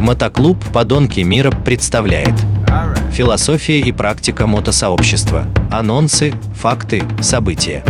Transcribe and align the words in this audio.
Мотоклуб 0.00 0.56
«Подонки 0.72 1.20
мира» 1.20 1.50
представляет 1.50 2.32
Философия 3.12 3.80
и 3.80 3.92
практика 3.92 4.46
мотосообщества. 4.46 5.46
Анонсы, 5.70 6.32
факты, 6.54 7.02
события. 7.20 7.84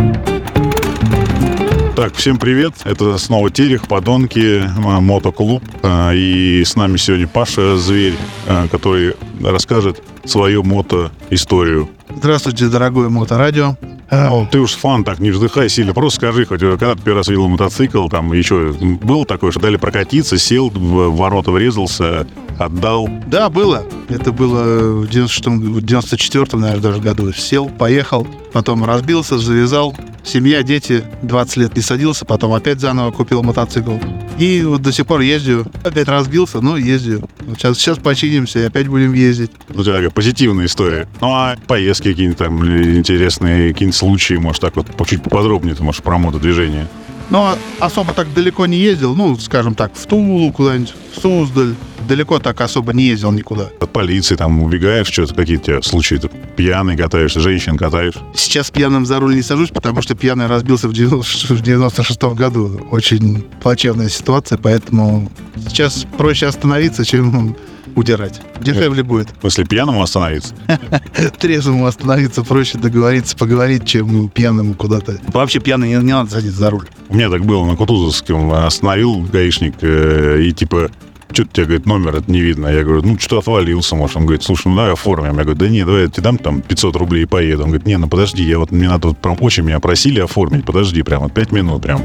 Так, 1.95 2.13
всем 2.15 2.37
привет. 2.37 2.73
Это 2.83 3.17
снова 3.17 3.49
Терех, 3.49 3.87
Подонки, 3.87 4.61
э, 4.63 4.67
Мотоклуб. 4.99 5.63
Э, 5.83 6.13
И 6.13 6.63
с 6.65 6.75
нами 6.75 6.97
сегодня 6.97 7.27
Паша 7.27 7.77
Зверь, 7.77 8.15
э, 8.47 8.67
который 8.69 9.13
расскажет 9.41 10.01
свою 10.25 10.63
мото-историю. 10.63 11.89
Здравствуйте, 12.17 12.67
дорогое 12.67 13.07
моторадио. 13.09 13.77
О, 14.11 14.45
ты 14.45 14.59
уж 14.59 14.73
фан, 14.73 15.05
так 15.05 15.19
не 15.19 15.31
вздыхай 15.31 15.69
сильно. 15.69 15.93
Просто 15.93 16.17
скажи, 16.17 16.45
хоть 16.45 16.61
э, 16.61 16.71
когда 16.71 16.95
ты 16.95 17.01
первый 17.01 17.19
раз 17.19 17.29
видел 17.29 17.47
мотоцикл, 17.47 18.09
там 18.09 18.33
еще 18.33 18.73
было 18.73 19.25
такое, 19.25 19.51
что 19.51 19.61
дали 19.61 19.77
прокатиться, 19.77 20.37
сел, 20.37 20.69
в 20.69 21.15
ворота 21.15 21.51
врезался, 21.51 22.27
отдал. 22.59 23.09
Да, 23.27 23.49
было. 23.49 23.85
Это 24.09 24.33
было 24.33 25.03
в 25.03 25.05
96-м, 25.05 25.73
в 25.75 25.77
94-м, 25.77 26.59
наверное, 26.59 26.83
даже 26.83 27.01
году. 27.01 27.31
Сел, 27.31 27.69
поехал, 27.69 28.27
потом 28.51 28.83
разбился, 28.83 29.37
завязал. 29.37 29.95
Семья, 30.23 30.63
дети, 30.63 31.03
20 31.23 31.57
лет 31.57 31.75
не 31.75 31.81
садился, 31.81 32.25
потом 32.25 32.53
опять 32.53 32.79
заново 32.79 33.11
купил 33.11 33.43
мотоцикл. 33.43 33.97
И 34.37 34.61
вот 34.63 34.81
до 34.81 34.91
сих 34.91 35.07
пор 35.07 35.21
ездю. 35.21 35.65
Опять 35.83 36.07
разбился, 36.07 36.61
но 36.61 36.77
ездю. 36.77 37.27
Вот 37.41 37.57
сейчас, 37.57 37.77
сейчас 37.77 37.97
починимся 37.97 38.59
и 38.59 38.63
опять 38.63 38.87
будем 38.87 39.13
ездить. 39.13 39.51
У 39.69 39.83
тебя 39.83 39.93
такая 39.93 40.09
позитивная 40.09 40.65
история. 40.65 41.07
Ну, 41.21 41.27
а 41.31 41.55
поездки 41.67 42.09
какие-нибудь 42.09 42.37
там 42.37 42.65
интересные, 42.65 43.73
какие-нибудь 43.73 43.97
случаи, 43.97 44.35
может, 44.35 44.61
так 44.61 44.75
вот 44.75 44.87
чуть 45.07 45.23
поподробнее 45.23 45.75
ты 45.75 45.83
можешь 45.83 46.01
про 46.01 46.17
мотодвижение. 46.17 46.87
Но 47.29 47.57
особо 47.79 48.13
так 48.13 48.33
далеко 48.33 48.65
не 48.65 48.77
ездил. 48.77 49.15
Ну, 49.15 49.37
скажем 49.37 49.73
так, 49.73 49.95
в 49.95 50.05
Тулу 50.05 50.51
куда-нибудь, 50.51 50.93
в 51.15 51.21
Суздаль. 51.21 51.75
Далеко 52.07 52.39
так 52.39 52.59
особо 52.61 52.93
не 52.93 53.05
ездил 53.05 53.31
никуда. 53.31 53.69
От 53.79 53.91
полиции 53.91 54.35
там 54.35 54.61
убегаешь, 54.61 55.07
что-то 55.07 55.33
какие-то 55.33 55.81
случаи, 55.81 56.15
ты 56.15 56.29
пьяный 56.55 56.97
катаешь, 56.97 57.33
женщин 57.33 57.77
катаешь. 57.77 58.15
Сейчас 58.35 58.71
пьяным 58.71 59.05
за 59.05 59.19
руль 59.19 59.35
не 59.35 59.41
сажусь, 59.41 59.69
потому 59.69 60.01
что 60.01 60.15
пьяный 60.15 60.47
разбился 60.47 60.87
в 60.87 60.93
90 60.93 61.53
в 61.53 61.61
96 61.61 62.23
году. 62.35 62.87
Очень 62.91 63.45
плачевная 63.61 64.09
ситуация, 64.09 64.57
поэтому 64.57 65.31
сейчас 65.67 66.05
проще 66.17 66.47
остановиться, 66.47 67.05
чем 67.05 67.55
удирать. 67.95 68.41
Дешевле 68.59 69.03
будет. 69.03 69.29
Смысле, 69.41 69.65
пьяному 69.65 70.01
остановиться? 70.01 70.55
Трезвому 71.39 71.85
остановиться 71.85 72.43
проще 72.43 72.77
договориться, 72.77 73.35
поговорить, 73.35 73.85
чем 73.85 74.29
пьяному 74.29 74.73
куда-то. 74.73 75.19
Вообще 75.27 75.59
пьяный 75.59 75.89
не, 75.89 75.95
не 75.95 76.13
надо 76.13 76.31
садиться 76.31 76.59
за 76.59 76.69
руль. 76.69 76.87
У 77.09 77.15
меня 77.15 77.29
так 77.29 77.45
было 77.45 77.65
на 77.65 77.75
Кутузовском. 77.75 78.51
Остановил 78.53 79.21
гаишник 79.21 79.75
э, 79.81 80.41
и 80.43 80.51
типа 80.53 80.91
что-то 81.33 81.49
тебе, 81.53 81.65
говорит, 81.65 81.85
номер 81.85 82.15
это 82.15 82.31
не 82.31 82.41
видно. 82.41 82.67
Я 82.67 82.83
говорю, 82.83 83.01
ну, 83.03 83.17
что 83.19 83.39
отвалился, 83.39 83.95
может. 83.95 84.17
Он 84.17 84.23
говорит, 84.23 84.43
слушай, 84.43 84.67
ну, 84.67 84.75
давай 84.75 84.93
оформим. 84.93 85.37
Я 85.37 85.43
говорю, 85.43 85.55
да 85.55 85.67
не, 85.67 85.85
давай 85.85 86.03
я 86.03 86.07
тебе 86.07 86.23
дам 86.23 86.37
там 86.37 86.61
500 86.61 86.95
рублей 86.95 87.23
и 87.23 87.25
поеду. 87.25 87.63
Он 87.63 87.69
говорит, 87.69 87.87
не, 87.87 87.97
ну, 87.97 88.07
подожди, 88.07 88.43
я 88.43 88.59
вот, 88.59 88.71
мне 88.71 88.87
надо, 88.87 89.09
вот 89.09 89.17
прям 89.17 89.37
очень 89.39 89.63
меня 89.63 89.79
просили 89.79 90.19
оформить, 90.19 90.65
подожди, 90.65 91.01
прям 91.03 91.23
вот 91.23 91.33
5 91.33 91.51
минут 91.51 91.81
прям. 91.83 92.01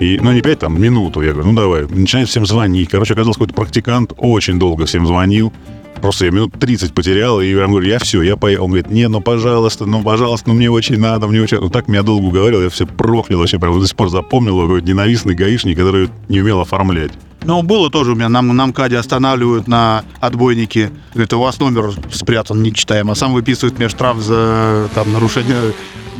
И, 0.00 0.18
ну, 0.22 0.32
не 0.32 0.42
5, 0.42 0.58
там, 0.58 0.80
минуту. 0.80 1.22
Я 1.22 1.32
говорю, 1.32 1.50
ну, 1.50 1.56
давай. 1.56 1.86
Начинает 1.88 2.28
всем 2.28 2.46
звонить. 2.46 2.90
Короче, 2.90 3.14
оказался 3.14 3.38
какой-то 3.38 3.54
практикант, 3.54 4.12
очень 4.16 4.58
долго 4.58 4.86
всем 4.86 5.06
звонил. 5.06 5.52
Просто 6.00 6.26
я 6.26 6.30
минут 6.30 6.52
30 6.58 6.92
потерял, 6.92 7.40
и 7.40 7.50
я 7.50 7.66
говорю, 7.66 7.86
я 7.86 7.98
все, 7.98 8.22
я 8.22 8.36
поехал. 8.36 8.64
Он 8.64 8.70
говорит, 8.70 8.90
не, 8.90 9.08
ну, 9.08 9.20
пожалуйста, 9.20 9.86
ну, 9.86 10.02
пожалуйста, 10.02 10.48
ну, 10.48 10.54
мне 10.54 10.70
очень 10.70 10.98
надо, 10.98 11.26
мне 11.26 11.40
очень... 11.40 11.58
Ну, 11.58 11.70
так 11.70 11.88
меня 11.88 12.02
долго 12.02 12.26
уговорил, 12.26 12.62
я 12.62 12.68
все 12.68 12.86
проклял, 12.86 13.38
вообще 13.38 13.58
прям 13.58 13.78
до 13.80 13.86
сих 13.86 13.96
пор 13.96 14.10
запомнил 14.10 14.62
его 14.62 14.78
ненавистный 14.78 15.34
гаишник, 15.34 15.76
который 15.76 16.10
не 16.28 16.40
умел 16.40 16.60
оформлять. 16.60 17.12
Ну, 17.46 17.62
было 17.62 17.90
тоже 17.90 18.12
у 18.12 18.14
меня, 18.16 18.28
нам 18.28 18.48
на 18.48 18.66
МКАДе 18.66 18.98
останавливают 18.98 19.68
на 19.68 20.04
отбойнике. 20.18 20.90
Говорит, 21.14 21.32
у 21.32 21.38
вас 21.38 21.60
номер 21.60 21.92
спрятан, 22.12 22.60
не 22.60 22.74
читаем. 22.74 23.08
А 23.08 23.14
сам 23.14 23.32
выписывает 23.32 23.78
мне 23.78 23.88
штраф 23.88 24.18
за 24.18 24.88
там, 24.96 25.12
нарушение, 25.12 25.72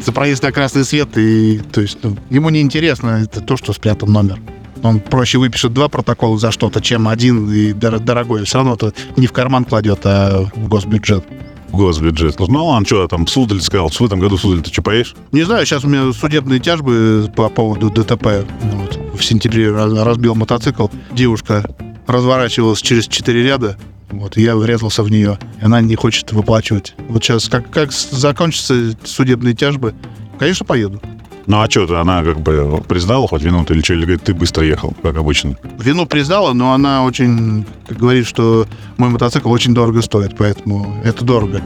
за 0.04 0.12
проезд 0.12 0.44
на 0.44 0.52
красный 0.52 0.84
свет. 0.84 1.18
И, 1.18 1.60
то 1.72 1.80
есть, 1.80 1.98
ну, 2.02 2.16
ему 2.30 2.50
не 2.50 2.60
интересно 2.60 3.24
это 3.24 3.40
то, 3.40 3.56
что 3.56 3.72
спрятан 3.72 4.12
номер. 4.12 4.38
Он 4.84 5.00
проще 5.00 5.38
выпишет 5.38 5.72
два 5.72 5.88
протокола 5.88 6.38
за 6.38 6.52
что-то, 6.52 6.80
чем 6.80 7.08
один 7.08 7.50
и 7.50 7.72
дор- 7.72 7.98
дорогой. 7.98 8.44
Все 8.44 8.58
равно 8.58 8.74
это 8.74 8.92
не 9.16 9.26
в 9.26 9.32
карман 9.32 9.64
кладет, 9.64 10.00
а 10.04 10.48
в 10.54 10.68
госбюджет. 10.68 11.24
Госбюджет. 11.72 12.38
Ну, 12.40 12.66
ладно, 12.66 12.86
что 12.86 13.06
там, 13.08 13.26
Суздаль 13.26 13.60
сказал, 13.60 13.88
в 13.88 14.00
этом 14.00 14.18
году 14.18 14.36
Суздаль 14.36 14.62
ты 14.62 14.72
что, 14.72 14.82
поешь? 14.82 15.14
Не 15.32 15.42
знаю, 15.42 15.66
сейчас 15.66 15.84
у 15.84 15.88
меня 15.88 16.12
судебные 16.12 16.60
тяжбы 16.60 17.30
по 17.34 17.48
поводу 17.48 17.90
ДТП. 17.90 18.46
Вот, 18.62 18.98
в 19.18 19.24
сентябре 19.24 19.70
раз- 19.70 19.92
разбил 19.92 20.34
мотоцикл. 20.34 20.88
Девушка 21.12 21.68
разворачивалась 22.06 22.80
через 22.80 23.06
четыре 23.08 23.42
ряда. 23.42 23.76
Вот, 24.10 24.36
я 24.36 24.54
врезался 24.56 25.02
в 25.02 25.10
нее. 25.10 25.38
И 25.60 25.64
она 25.64 25.80
не 25.80 25.96
хочет 25.96 26.32
выплачивать. 26.32 26.94
Вот 27.08 27.24
сейчас, 27.24 27.48
как, 27.48 27.68
как 27.70 27.92
закончатся 27.92 28.96
судебные 29.04 29.54
тяжбы, 29.54 29.94
конечно, 30.38 30.64
поеду. 30.64 31.00
Ну, 31.46 31.60
а 31.60 31.70
что, 31.70 32.00
она 32.00 32.24
как 32.24 32.40
бы 32.40 32.82
признала 32.88 33.28
хоть 33.28 33.42
вину 33.42 33.64
или 33.68 33.80
что, 33.80 33.94
или 33.94 34.02
говорит, 34.02 34.24
ты 34.24 34.34
быстро 34.34 34.64
ехал, 34.64 34.94
как 35.02 35.16
обычно? 35.16 35.56
Вину 35.78 36.06
признала, 36.06 36.52
но 36.52 36.72
она 36.72 37.04
очень 37.04 37.64
говорит, 37.88 38.26
что 38.26 38.66
мой 38.96 39.10
мотоцикл 39.10 39.50
очень 39.50 39.72
дорого 39.72 40.02
стоит, 40.02 40.36
поэтому 40.36 41.00
это 41.04 41.24
дорого. 41.24 41.62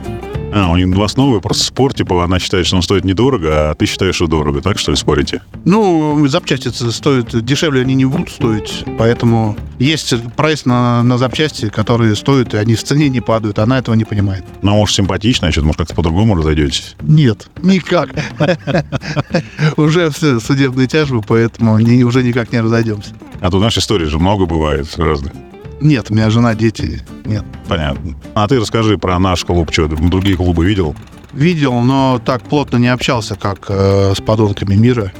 А, 0.53 0.69
у 0.69 0.77
них 0.77 0.91
два 0.91 1.07
новые, 1.15 1.41
просто 1.41 1.63
спор, 1.63 1.93
типа, 1.93 2.23
она 2.23 2.39
считает, 2.39 2.65
что 2.65 2.75
он 2.75 2.81
стоит 2.81 3.05
недорого, 3.05 3.71
а 3.71 3.75
ты 3.75 3.85
считаешь, 3.85 4.15
что 4.15 4.27
дорого, 4.27 4.61
так 4.61 4.77
что 4.77 4.91
ли, 4.91 4.97
спорите? 4.97 5.41
Ну, 5.65 6.27
запчасти 6.27 6.69
стоят, 6.69 7.43
дешевле 7.43 7.81
они 7.81 7.95
не 7.95 8.05
будут 8.05 8.29
стоить, 8.29 8.83
поэтому 8.97 9.55
есть 9.79 10.13
прайс 10.35 10.65
на, 10.65 11.03
на 11.03 11.17
запчасти, 11.17 11.69
которые 11.69 12.15
стоят, 12.15 12.53
и 12.53 12.57
они 12.57 12.75
в 12.75 12.83
цене 12.83 13.09
не 13.09 13.21
падают, 13.21 13.59
она 13.59 13.79
этого 13.79 13.95
не 13.95 14.03
понимает. 14.03 14.43
Ну, 14.61 14.71
может, 14.71 14.95
симпатично, 14.95 15.51
что-то, 15.51 15.67
может, 15.67 15.79
как-то 15.79 15.95
по-другому 15.95 16.35
разойдетесь. 16.35 16.95
Нет, 17.01 17.49
никак. 17.61 18.09
Уже 19.77 20.09
все 20.09 20.39
судебные 20.39 20.87
тяжбы, 20.87 21.21
поэтому 21.21 21.73
уже 21.75 22.23
никак 22.23 22.51
не 22.51 22.61
разойдемся. 22.61 23.11
А 23.39 23.49
то 23.49 23.59
нашей 23.59 23.79
истории 23.79 24.05
же 24.05 24.19
много 24.19 24.45
бывает 24.45 24.87
разных. 24.97 25.31
Нет, 25.79 26.07
у 26.09 26.13
меня 26.13 26.29
жена, 26.29 26.53
дети, 26.53 27.01
нет. 27.31 27.43
Понятно. 27.67 28.15
А 28.35 28.47
ты 28.47 28.59
расскажи 28.59 28.97
про 28.97 29.17
наш 29.19 29.43
клуб, 29.45 29.71
что, 29.71 29.87
другие 29.87 30.35
клубы 30.37 30.65
видел? 30.65 30.95
Видел, 31.33 31.79
но 31.81 32.19
так 32.23 32.41
плотно 32.43 32.77
не 32.77 32.89
общался, 32.89 33.35
как 33.35 33.65
э, 33.69 34.13
с 34.15 34.21
подонками 34.21 34.75
мира. 34.75 35.11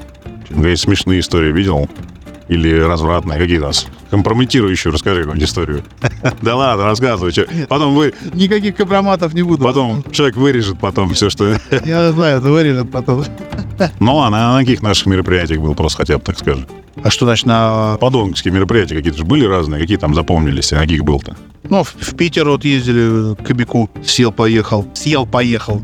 Есть 0.50 0.84
смешные 0.84 1.22
истории 1.22 1.52
видел? 1.52 1.90
Или 2.50 2.78
развратные? 2.82 3.40
Какие 3.40 3.60
у 3.60 3.62
нас? 3.62 3.88
Компрометирующие, 4.10 4.92
расскажи 4.92 5.22
какую-нибудь 5.22 5.48
историю. 5.48 5.84
Да 6.42 6.56
ладно, 6.58 6.84
рассказывай. 6.86 7.34
Потом 7.70 7.96
вы, 7.96 8.14
Никаких 8.34 8.76
компроматов 8.76 9.34
не 9.34 9.42
буду. 9.44 9.64
потом 9.64 10.04
человек 10.12 10.36
вырежет 10.36 10.78
потом 10.80 11.14
все, 11.14 11.30
что... 11.30 11.56
Я 11.86 12.12
знаю, 12.12 12.40
это 12.40 12.50
вырежет 12.50 12.92
потом. 12.92 13.24
Ну 14.00 14.16
ладно, 14.16 14.50
а 14.50 14.54
на 14.54 14.60
каких 14.60 14.82
наших 14.82 15.08
мероприятиях 15.08 15.60
был 15.60 15.76
просто 15.76 16.00
хотя 16.00 16.18
бы, 16.18 16.24
так 16.24 16.38
скажи. 16.38 16.68
А 17.04 17.10
что 17.10 17.26
значит 17.26 17.46
на... 17.46 17.98
Подонковские 18.00 18.54
мероприятия 18.54 18.96
какие-то 18.96 19.20
же 19.20 19.26
были 19.26 19.46
разные, 19.46 19.82
какие 19.82 19.98
там 19.98 20.14
запомнились, 20.14 20.74
а 20.74 20.76
на 20.76 20.82
каких 20.82 21.04
был-то? 21.04 21.36
Ну, 21.64 21.84
в, 21.84 21.96
в 21.96 22.16
Питер 22.16 22.50
вот 22.50 22.66
ездили 22.66 23.36
к 23.36 23.48
Кобяку. 23.48 23.90
Сел, 24.04 24.32
поехал. 24.32 25.82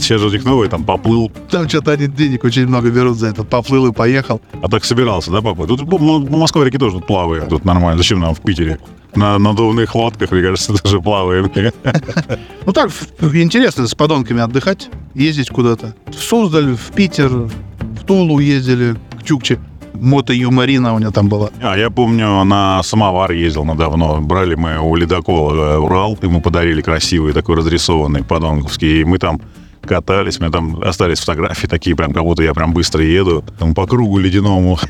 Сейчас 0.00 0.20
же 0.20 0.28
у 0.28 0.30
них 0.30 0.44
новые, 0.44 0.68
там 0.68 0.84
поплыл, 0.84 1.30
Там 1.50 1.68
что-то 1.68 1.92
они 1.92 2.06
денег 2.06 2.44
очень 2.44 2.66
много 2.66 2.90
берут 2.90 3.16
за 3.18 3.28
это. 3.28 3.44
Поплыл 3.44 3.86
и 3.86 3.92
поехал. 3.92 4.40
а 4.62 4.68
так 4.68 4.84
собирался, 4.84 5.30
да, 5.30 5.40
папа? 5.42 5.66
Тут 5.66 5.88
по, 5.88 5.98
по 5.98 6.36
Москве 6.36 6.64
реки 6.64 6.78
тоже 6.78 6.96
тут 6.96 7.06
плаваем, 7.06 7.48
тут 7.48 7.64
нормально. 7.64 7.98
Зачем 7.98 8.20
нам 8.20 8.34
в 8.34 8.40
Питере? 8.40 8.78
На 9.14 9.38
надувных 9.38 9.94
лодках, 9.94 10.30
мне 10.30 10.42
кажется, 10.42 10.74
тоже 10.82 11.00
плаваем. 11.00 11.50
Ну 12.66 12.72
так, 12.72 12.90
интересно 13.20 13.86
с 13.86 13.94
подонками 13.94 14.40
отдыхать, 14.42 14.88
ездить 15.14 15.50
куда-то. 15.50 15.94
В 16.06 16.14
Суздаль, 16.14 16.74
в 16.74 16.90
Питер, 16.92 17.28
в 17.28 18.04
Тулу 18.06 18.40
ездили, 18.40 18.96
к 19.18 19.22
Чукче. 19.24 19.58
Мото-юморина 19.94 20.94
у 20.94 20.98
меня 20.98 21.10
там 21.10 21.28
была. 21.28 21.48
А 21.62 21.76
я 21.76 21.88
помню, 21.90 22.44
на 22.44 22.82
самовар 22.82 23.32
ездил 23.32 23.64
на 23.64 23.74
давно. 23.74 24.20
Брали 24.20 24.54
мы 24.54 24.78
у 24.78 24.94
ледокола 24.94 25.78
Урал, 25.78 26.18
ему 26.22 26.40
подарили 26.40 26.82
красивый 26.82 27.32
такой 27.32 27.56
разрисованный 27.56 28.22
подонковский. 28.22 29.00
И 29.00 29.04
мы 29.04 29.18
там 29.18 29.40
катались, 29.86 30.38
у 30.38 30.42
меня 30.42 30.52
там 30.52 30.82
остались 30.82 31.20
фотографии 31.20 31.66
такие, 31.66 31.96
прям 31.96 32.12
как 32.12 32.22
будто 32.22 32.42
я 32.42 32.52
прям 32.54 32.72
быстро 32.72 33.02
еду, 33.02 33.44
там 33.58 33.74
по 33.74 33.86
кругу 33.86 34.18
ледяному. 34.18 34.78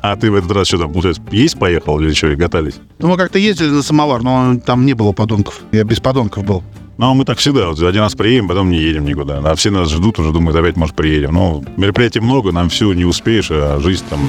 А 0.00 0.16
ты 0.16 0.30
в 0.30 0.34
этот 0.34 0.50
раз 0.52 0.68
что 0.68 0.78
там, 0.78 0.92
получается, 0.92 1.22
есть 1.30 1.58
поехал 1.58 2.00
или 2.00 2.12
что, 2.12 2.28
и 2.28 2.36
катались? 2.36 2.74
Ну, 2.98 3.08
мы 3.08 3.16
как-то 3.16 3.38
ездили 3.38 3.68
на 3.68 3.82
самовар, 3.82 4.22
но 4.22 4.58
там 4.64 4.86
не 4.86 4.94
было 4.94 5.12
подонков. 5.12 5.60
Я 5.72 5.84
без 5.84 6.00
подонков 6.00 6.44
был. 6.44 6.62
Ну, 6.98 7.14
мы 7.14 7.24
так 7.24 7.38
всегда, 7.38 7.68
вот 7.68 7.80
один 7.80 8.02
раз 8.02 8.14
приедем, 8.14 8.46
потом 8.46 8.70
не 8.70 8.78
едем 8.78 9.06
никуда. 9.06 9.38
А 9.38 9.54
все 9.54 9.70
нас 9.70 9.90
ждут, 9.90 10.18
уже 10.18 10.32
думают, 10.32 10.56
опять, 10.56 10.76
может, 10.76 10.94
приедем. 10.94 11.32
Но 11.32 11.64
мероприятий 11.76 12.20
много, 12.20 12.52
нам 12.52 12.68
все 12.68 12.92
не 12.92 13.04
успеешь, 13.04 13.50
а 13.50 13.80
жизнь 13.80 14.04
там 14.10 14.20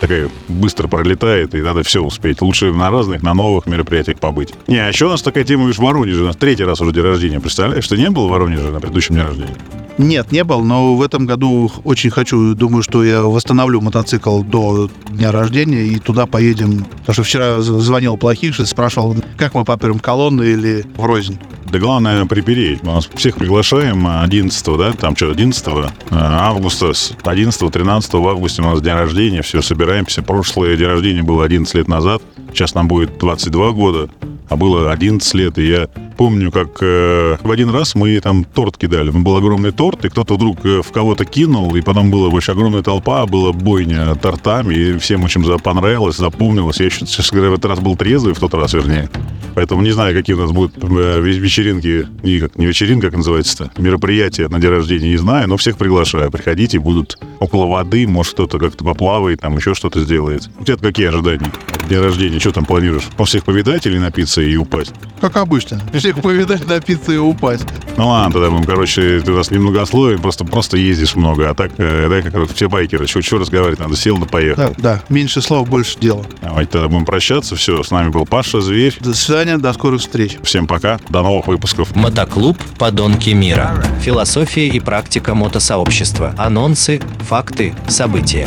такая 0.00 0.30
быстро 0.48 0.88
пролетает, 0.88 1.54
и 1.54 1.60
надо 1.60 1.82
все 1.82 2.02
успеть. 2.02 2.40
Лучше 2.40 2.72
на 2.72 2.90
разных, 2.90 3.22
на 3.22 3.34
новых 3.34 3.66
мероприятиях 3.66 4.18
побыть. 4.18 4.54
Не, 4.66 4.78
а 4.78 4.88
еще 4.88 5.06
у 5.06 5.10
нас 5.10 5.22
такая 5.22 5.44
тема, 5.44 5.64
видишь, 5.64 5.78
в 5.78 5.82
Воронеже. 5.82 6.22
У 6.22 6.26
нас 6.26 6.36
третий 6.36 6.64
раз 6.64 6.80
уже 6.80 6.92
день 6.92 7.04
рождения. 7.04 7.40
Представляешь, 7.40 7.86
ты 7.86 7.96
не 7.96 8.10
был 8.10 8.28
в 8.28 8.30
Воронеже 8.30 8.70
на 8.70 8.80
предыдущем 8.80 9.14
дне 9.14 9.24
рождения? 9.24 9.56
Нет, 9.98 10.30
не 10.30 10.44
был, 10.44 10.62
но 10.62 10.94
в 10.94 11.02
этом 11.02 11.26
году 11.26 11.70
очень 11.82 12.10
хочу, 12.10 12.54
думаю, 12.54 12.84
что 12.84 13.02
я 13.02 13.22
восстановлю 13.22 13.80
мотоцикл 13.80 14.42
до 14.42 14.88
дня 15.10 15.32
рождения 15.32 15.82
и 15.82 15.98
туда 15.98 16.26
поедем. 16.26 16.84
Потому 16.84 17.14
что 17.14 17.22
вчера 17.24 17.60
звонил 17.60 18.16
Плохиши, 18.16 18.64
спрашивал, 18.64 19.16
как 19.36 19.54
мы 19.54 19.64
попрем 19.64 19.98
колонну 19.98 20.44
или 20.44 20.84
в 20.96 21.04
рознь. 21.04 21.38
Да 21.70 21.80
главное 21.80 22.24
припереть. 22.26 22.82
Мы 22.84 22.92
нас 22.92 23.10
всех 23.12 23.36
приглашаем 23.36 24.06
11 24.06 24.78
да, 24.78 24.92
там 24.92 25.16
что, 25.16 25.30
11 25.30 25.66
августа, 26.10 26.94
с 26.94 27.12
11-13 27.24 28.20
в 28.20 28.28
августе 28.28 28.62
у 28.62 28.66
нас 28.66 28.80
день 28.80 28.94
рождения, 28.94 29.42
все, 29.42 29.60
собираемся. 29.60 30.22
Прошлое 30.22 30.76
день 30.76 30.86
рождения 30.86 31.22
было 31.22 31.44
11 31.44 31.74
лет 31.74 31.88
назад, 31.88 32.22
сейчас 32.52 32.74
нам 32.74 32.86
будет 32.88 33.18
22 33.18 33.72
года, 33.72 34.08
а 34.48 34.56
было 34.56 34.92
11 34.92 35.34
лет, 35.34 35.58
и 35.58 35.66
я 35.66 35.88
помню, 36.18 36.50
как 36.50 36.82
э, 36.82 37.36
в 37.40 37.50
один 37.50 37.70
раз 37.70 37.94
мы 37.94 38.20
там 38.20 38.44
торт 38.44 38.76
кидали. 38.76 39.10
Был 39.10 39.36
огромный 39.36 39.70
торт, 39.70 40.04
и 40.04 40.08
кто-то 40.08 40.34
вдруг 40.34 40.58
э, 40.66 40.82
в 40.82 40.90
кого-то 40.90 41.24
кинул, 41.24 41.74
и 41.76 41.80
потом 41.80 42.10
была 42.10 42.28
очень 42.28 42.52
огромная 42.52 42.82
толпа, 42.82 43.24
была 43.24 43.52
бойня 43.52 44.14
тортами, 44.16 44.74
и 44.74 44.98
всем 44.98 45.24
очень 45.24 45.42
понравилось, 45.60 46.16
запомнилось. 46.16 46.80
Я 46.80 46.86
еще, 46.86 47.06
честно 47.06 47.36
говоря, 47.36 47.52
в 47.52 47.54
этот 47.54 47.70
раз 47.70 47.78
был 47.78 47.96
трезвый, 47.96 48.34
в 48.34 48.40
тот 48.40 48.52
раз, 48.54 48.74
вернее. 48.74 49.08
Поэтому 49.54 49.80
не 49.82 49.92
знаю, 49.92 50.14
какие 50.14 50.34
у 50.34 50.40
нас 50.40 50.50
будут 50.50 50.76
э, 50.76 50.86
ве- 50.86 51.38
вечеринки, 51.38 52.06
и 52.24 52.40
как 52.40 52.58
не 52.58 52.66
вечеринка, 52.66 53.06
как 53.06 53.18
называется-то, 53.18 53.70
мероприятия 53.80 54.48
на 54.48 54.58
день 54.58 54.70
рождения, 54.70 55.10
не 55.10 55.18
знаю, 55.18 55.48
но 55.48 55.56
всех 55.56 55.78
приглашаю. 55.78 56.30
Приходите, 56.32 56.80
будут 56.80 57.16
около 57.38 57.66
воды, 57.66 58.08
может, 58.08 58.32
кто-то 58.34 58.58
как-то 58.58 58.84
поплавает, 58.84 59.40
там 59.40 59.56
еще 59.56 59.74
что-то 59.74 60.00
сделает. 60.00 60.50
У 60.58 60.64
тебя 60.64 60.76
какие 60.76 61.06
ожидания? 61.06 61.52
День 61.88 62.00
рождения, 62.00 62.38
что 62.38 62.52
там 62.52 62.66
планируешь? 62.66 63.04
Ну, 63.16 63.24
всех 63.24 63.44
повидать 63.44 63.86
или 63.86 63.98
напиться 63.98 64.42
и 64.42 64.56
упасть? 64.56 64.92
Как 65.22 65.36
обычно. 65.36 65.80
Всех 65.94 66.20
повидать, 66.20 66.66
напиться 66.68 67.12
и 67.12 67.16
упасть. 67.16 67.66
Ну 67.96 68.08
ладно, 68.08 68.32
тогда 68.34 68.50
будем, 68.50 68.64
короче, 68.64 69.20
ты 69.20 69.32
у 69.32 69.36
нас 69.36 69.50
немногословен, 69.50 70.20
просто, 70.20 70.44
просто 70.44 70.76
ездишь 70.76 71.16
много, 71.16 71.48
а 71.48 71.54
так, 71.54 71.72
э, 71.78 72.08
да, 72.08 72.30
как 72.30 72.52
все 72.54 72.68
байкеры, 72.68 73.06
что, 73.06 73.22
что 73.22 73.38
разговаривать 73.38 73.78
надо, 73.80 73.96
сел 73.96 74.18
да 74.18 74.26
поехал. 74.26 74.62
Да, 74.62 74.74
да, 74.76 75.02
меньше 75.08 75.40
слов, 75.40 75.68
больше 75.68 75.98
дела. 75.98 76.24
Давайте 76.42 76.72
тогда 76.72 76.88
будем 76.88 77.06
прощаться, 77.06 77.56
все, 77.56 77.82
с 77.82 77.90
нами 77.90 78.10
был 78.10 78.26
Паша 78.26 78.60
Зверь, 78.60 78.96
До 79.00 79.14
свидания, 79.14 79.56
до 79.56 79.72
скорых 79.72 80.02
встреч. 80.02 80.36
всем 80.42 80.66
пока, 80.66 80.98
до 81.08 81.22
новых 81.22 81.46
выпусков. 81.46 81.96
Мотоклуб 81.96 82.58
«Подонки 82.78 83.30
мира». 83.30 83.82
Философия 84.02 84.68
и 84.68 84.78
практика 84.78 85.34
мотосообщества. 85.34 86.34
Анонсы, 86.36 87.00
факты, 87.26 87.74
события. 87.88 88.46